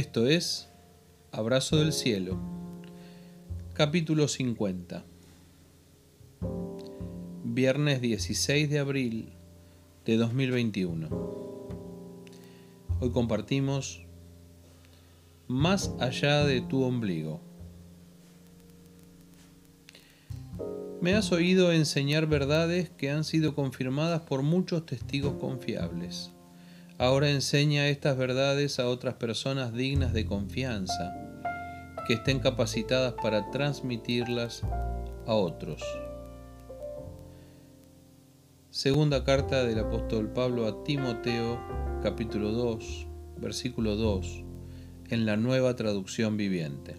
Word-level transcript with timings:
Esto 0.00 0.26
es 0.26 0.66
Abrazo 1.30 1.76
del 1.76 1.92
Cielo, 1.92 2.40
capítulo 3.74 4.28
50. 4.28 5.04
Viernes 7.44 8.00
16 8.00 8.70
de 8.70 8.78
abril 8.78 9.34
de 10.06 10.16
2021. 10.16 11.06
Hoy 12.98 13.10
compartimos 13.10 14.00
Más 15.48 15.92
allá 16.00 16.46
de 16.46 16.62
tu 16.62 16.82
ombligo. 16.82 17.42
Me 21.02 21.12
has 21.12 21.30
oído 21.30 21.72
enseñar 21.72 22.26
verdades 22.26 22.88
que 22.88 23.10
han 23.10 23.24
sido 23.24 23.54
confirmadas 23.54 24.22
por 24.22 24.40
muchos 24.40 24.86
testigos 24.86 25.34
confiables. 25.34 26.30
Ahora 27.00 27.30
enseña 27.30 27.88
estas 27.88 28.14
verdades 28.18 28.78
a 28.78 28.86
otras 28.86 29.14
personas 29.14 29.72
dignas 29.72 30.12
de 30.12 30.26
confianza, 30.26 31.14
que 32.06 32.12
estén 32.12 32.40
capacitadas 32.40 33.14
para 33.14 33.50
transmitirlas 33.50 34.64
a 35.26 35.32
otros. 35.32 35.82
Segunda 38.68 39.24
carta 39.24 39.64
del 39.64 39.78
apóstol 39.78 40.30
Pablo 40.34 40.66
a 40.66 40.84
Timoteo, 40.84 41.58
capítulo 42.02 42.52
2, 42.52 43.06
versículo 43.38 43.96
2, 43.96 44.44
en 45.08 45.24
la 45.24 45.38
nueva 45.38 45.74
traducción 45.76 46.36
viviente. 46.36 46.96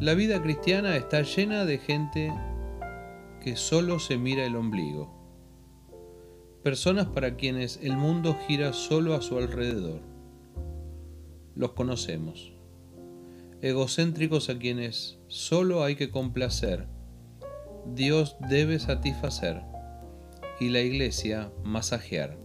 La 0.00 0.14
vida 0.14 0.42
cristiana 0.42 0.96
está 0.96 1.22
llena 1.22 1.64
de 1.64 1.78
gente 1.78 2.32
que 3.40 3.54
solo 3.54 4.00
se 4.00 4.18
mira 4.18 4.44
el 4.44 4.56
ombligo 4.56 5.15
personas 6.66 7.06
para 7.06 7.36
quienes 7.36 7.78
el 7.80 7.96
mundo 7.96 8.36
gira 8.48 8.72
solo 8.72 9.14
a 9.14 9.22
su 9.22 9.38
alrededor. 9.38 10.00
Los 11.54 11.74
conocemos. 11.74 12.54
Egocéntricos 13.62 14.50
a 14.50 14.58
quienes 14.58 15.20
solo 15.28 15.84
hay 15.84 15.94
que 15.94 16.10
complacer. 16.10 16.88
Dios 17.94 18.34
debe 18.50 18.80
satisfacer 18.80 19.62
y 20.58 20.70
la 20.70 20.80
iglesia 20.80 21.52
masajear. 21.62 22.36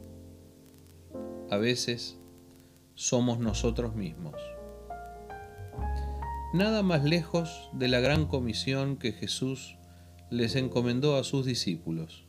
A 1.49 1.58
veces 1.58 2.19
somos 2.94 3.39
nosotros 3.39 3.95
mismos. 3.95 4.36
Nada 6.53 6.83
más 6.83 7.03
lejos 7.03 7.72
de 7.73 7.88
la 7.88 8.02
gran 8.02 8.27
comisión 8.27 8.97
que 8.97 9.14
Jesús 9.14 9.77
les 10.30 10.55
encomendó 10.55 11.16
a 11.16 11.23
sus 11.23 11.44
discípulos 11.44 12.27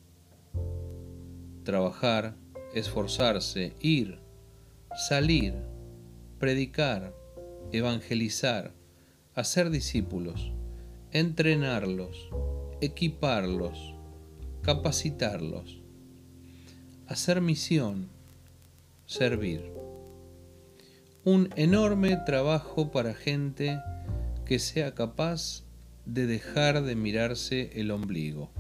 trabajar, 1.65 2.37
esforzarse, 2.75 3.75
ir, 3.81 4.19
salir, 5.09 5.55
predicar, 6.39 7.15
evangelizar, 7.73 8.73
hacer 9.35 9.71
discípulos, 9.71 10.53
entrenarlos, 11.13 12.29
equiparlos, 12.81 13.95
capacitarlos, 14.63 15.81
hacer 17.07 17.41
misión, 17.41 18.09
servir. 19.07 19.73
Un 21.25 21.51
enorme 21.57 22.17
trabajo 22.27 22.91
para 22.91 23.15
gente 23.15 23.79
que 24.45 24.59
sea 24.59 24.95
capaz 24.95 25.65
de 26.05 26.27
dejar 26.27 26.83
de 26.83 26.97
mirarse 26.97 27.71
el 27.75 27.91
ombligo. 27.91 28.51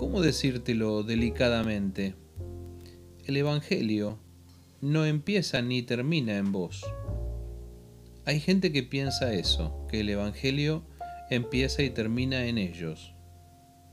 ¿Cómo 0.00 0.22
decírtelo 0.22 1.02
delicadamente? 1.02 2.14
El 3.26 3.36
Evangelio 3.36 4.18
no 4.80 5.04
empieza 5.04 5.60
ni 5.60 5.82
termina 5.82 6.38
en 6.38 6.52
vos. 6.52 6.86
Hay 8.24 8.40
gente 8.40 8.72
que 8.72 8.82
piensa 8.82 9.34
eso, 9.34 9.86
que 9.90 10.00
el 10.00 10.08
Evangelio 10.08 10.84
empieza 11.28 11.82
y 11.82 11.90
termina 11.90 12.46
en 12.46 12.56
ellos, 12.56 13.12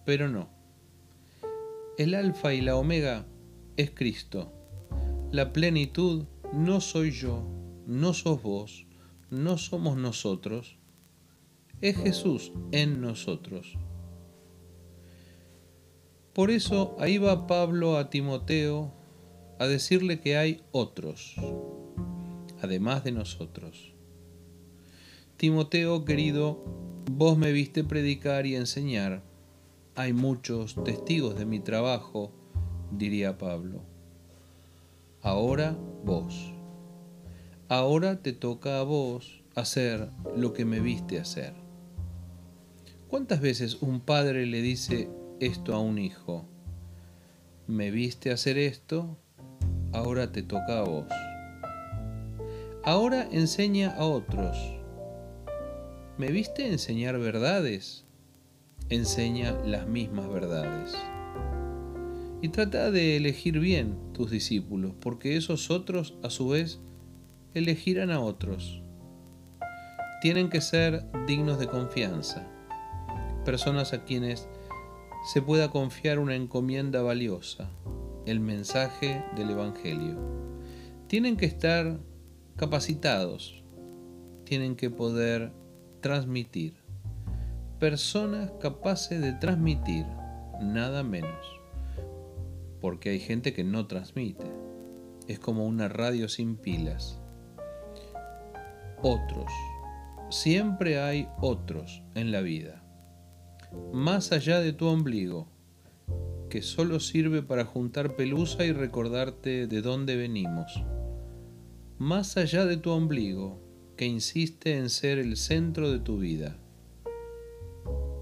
pero 0.05 0.29
no. 0.29 0.47
El 1.97 2.15
alfa 2.15 2.53
y 2.53 2.61
la 2.61 2.77
omega 2.77 3.25
es 3.75 3.91
Cristo. 3.91 4.53
La 5.33 5.51
plenitud 5.51 6.23
no 6.53 6.79
soy 6.79 7.11
yo, 7.11 7.45
no 7.85 8.13
sos 8.13 8.41
vos, 8.41 8.87
no 9.29 9.57
somos 9.57 9.97
nosotros, 9.97 10.77
es 11.81 11.97
Jesús 11.97 12.53
en 12.71 13.01
nosotros. 13.01 13.77
Por 16.37 16.51
eso 16.51 16.95
ahí 16.99 17.17
va 17.17 17.47
Pablo 17.47 17.97
a 17.97 18.11
Timoteo 18.11 18.93
a 19.57 19.65
decirle 19.65 20.19
que 20.19 20.37
hay 20.37 20.61
otros, 20.71 21.33
además 22.61 23.03
de 23.03 23.11
nosotros. 23.11 23.95
Timoteo, 25.37 26.05
querido, 26.05 26.63
vos 27.11 27.39
me 27.39 27.51
viste 27.51 27.83
predicar 27.83 28.45
y 28.45 28.55
enseñar. 28.55 29.23
Hay 29.95 30.13
muchos 30.13 30.75
testigos 30.83 31.39
de 31.39 31.47
mi 31.47 31.59
trabajo, 31.59 32.31
diría 32.91 33.39
Pablo. 33.39 33.81
Ahora 35.23 35.75
vos. 36.05 36.53
Ahora 37.67 38.21
te 38.21 38.33
toca 38.33 38.79
a 38.79 38.83
vos 38.83 39.41
hacer 39.55 40.11
lo 40.35 40.53
que 40.53 40.65
me 40.65 40.81
viste 40.81 41.19
hacer. 41.19 41.55
¿Cuántas 43.07 43.41
veces 43.41 43.81
un 43.81 44.01
padre 44.01 44.45
le 44.45 44.61
dice 44.61 45.09
esto 45.39 45.75
a 45.75 45.79
un 45.79 45.99
hijo. 45.99 46.45
Me 47.67 47.91
viste 47.91 48.31
hacer 48.31 48.57
esto, 48.57 49.17
ahora 49.93 50.31
te 50.31 50.41
toca 50.41 50.79
a 50.79 50.83
vos. 50.83 51.07
Ahora 52.83 53.27
enseña 53.31 53.91
a 53.91 54.05
otros. 54.05 54.57
¿Me 56.17 56.29
viste 56.31 56.67
enseñar 56.67 57.19
verdades? 57.19 58.05
Enseña 58.89 59.51
las 59.65 59.87
mismas 59.87 60.29
verdades. 60.29 60.95
Y 62.41 62.49
trata 62.49 62.91
de 62.91 63.17
elegir 63.17 63.59
bien 63.59 63.97
tus 64.13 64.31
discípulos, 64.31 64.93
porque 64.99 65.35
esos 65.35 65.69
otros 65.69 66.15
a 66.23 66.29
su 66.29 66.49
vez 66.49 66.79
elegirán 67.53 68.11
a 68.11 68.19
otros. 68.19 68.81
Tienen 70.21 70.49
que 70.49 70.61
ser 70.61 71.03
dignos 71.27 71.59
de 71.59 71.67
confianza, 71.67 72.47
personas 73.43 73.93
a 73.93 74.03
quienes 74.03 74.47
se 75.27 75.41
pueda 75.41 75.71
confiar 75.71 76.19
una 76.19 76.35
encomienda 76.35 77.01
valiosa, 77.01 77.69
el 78.25 78.39
mensaje 78.39 79.25
del 79.35 79.49
Evangelio. 79.49 80.15
Tienen 81.07 81.35
que 81.35 81.45
estar 81.45 81.99
capacitados, 82.55 83.61
tienen 84.45 84.77
que 84.77 84.89
poder 84.89 85.51
transmitir. 85.99 86.75
Personas 87.77 88.53
capaces 88.61 89.19
de 89.19 89.33
transmitir, 89.33 90.05
nada 90.61 91.03
menos. 91.03 91.45
Porque 92.79 93.09
hay 93.09 93.19
gente 93.19 93.51
que 93.51 93.65
no 93.65 93.85
transmite. 93.85 94.49
Es 95.27 95.39
como 95.39 95.65
una 95.65 95.89
radio 95.89 96.29
sin 96.29 96.55
pilas. 96.55 97.19
Otros. 99.03 99.51
Siempre 100.29 101.01
hay 101.01 101.27
otros 101.41 102.01
en 102.15 102.31
la 102.31 102.39
vida 102.39 102.86
más 103.93 104.31
allá 104.31 104.59
de 104.59 104.73
tu 104.73 104.87
ombligo, 104.87 105.47
que 106.49 106.61
solo 106.61 106.99
sirve 106.99 107.41
para 107.41 107.65
juntar 107.65 108.15
pelusa 108.15 108.65
y 108.65 108.71
recordarte 108.71 109.67
de 109.67 109.81
dónde 109.81 110.15
venimos. 110.15 110.83
Más 111.97 112.37
allá 112.37 112.65
de 112.65 112.77
tu 112.77 112.91
ombligo, 112.91 113.59
que 113.97 114.05
insiste 114.05 114.77
en 114.77 114.89
ser 114.89 115.17
el 115.17 115.35
centro 115.35 115.91
de 115.91 115.99
tu 115.99 116.19
vida. 116.19 116.57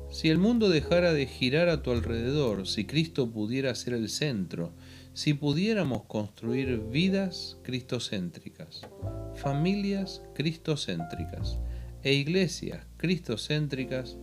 Si 0.09 0.29
el 0.29 0.37
mundo 0.37 0.69
dejara 0.69 1.11
de 1.11 1.27
girar 1.27 1.67
a 1.67 1.83
tu 1.83 1.91
alrededor, 1.91 2.67
si 2.67 2.85
Cristo 2.85 3.31
pudiera 3.31 3.75
ser 3.75 3.93
el 3.93 4.07
centro, 4.07 4.71
si 5.13 5.33
pudiéramos 5.33 6.03
construir 6.03 6.77
vidas 6.89 7.57
cristocéntricas, 7.63 8.87
familias 9.35 10.21
cristocéntricas 10.33 11.59
e 12.03 12.13
iglesias 12.13 12.85
cristocéntricas, 12.97 14.17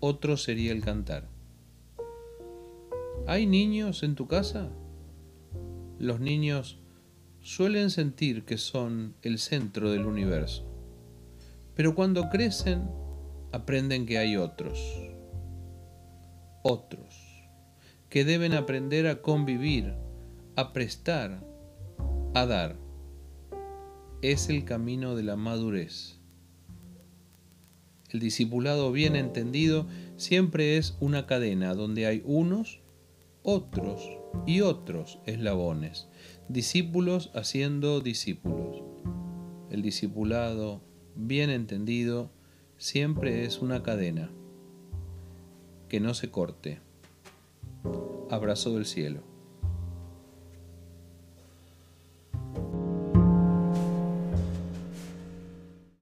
otro 0.00 0.36
sería 0.36 0.72
el 0.72 0.82
cantar. 0.82 1.28
¿Hay 3.26 3.46
niños 3.46 4.02
en 4.02 4.14
tu 4.14 4.26
casa? 4.26 4.70
Los 5.98 6.20
niños 6.20 6.78
suelen 7.40 7.90
sentir 7.90 8.44
que 8.44 8.58
son 8.58 9.14
el 9.22 9.38
centro 9.38 9.90
del 9.90 10.06
universo, 10.06 10.64
pero 11.74 11.94
cuando 11.94 12.28
crecen 12.28 12.88
aprenden 13.52 14.06
que 14.06 14.18
hay 14.18 14.36
otros, 14.36 14.78
otros, 16.62 17.26
que 18.08 18.24
deben 18.24 18.54
aprender 18.54 19.06
a 19.06 19.22
convivir, 19.22 19.94
a 20.56 20.72
prestar, 20.72 21.44
a 22.34 22.46
dar. 22.46 22.76
Es 24.22 24.48
el 24.48 24.64
camino 24.64 25.14
de 25.14 25.22
la 25.22 25.36
madurez. 25.36 26.20
El 28.16 28.20
discipulado 28.20 28.92
bien 28.92 29.14
entendido 29.14 29.86
siempre 30.16 30.78
es 30.78 30.96
una 31.00 31.26
cadena 31.26 31.74
donde 31.74 32.06
hay 32.06 32.22
unos, 32.24 32.80
otros 33.42 34.08
y 34.46 34.62
otros 34.62 35.18
eslabones, 35.26 36.08
discípulos 36.48 37.30
haciendo 37.34 38.00
discípulos. 38.00 38.82
El 39.70 39.82
discipulado, 39.82 40.80
bien 41.14 41.50
entendido, 41.50 42.30
siempre 42.78 43.44
es 43.44 43.60
una 43.60 43.82
cadena 43.82 44.30
que 45.90 46.00
no 46.00 46.14
se 46.14 46.30
corte. 46.30 46.80
Abrazo 48.30 48.72
del 48.76 48.86
cielo. 48.86 49.20